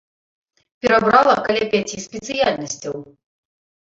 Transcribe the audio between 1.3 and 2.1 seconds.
каля пяці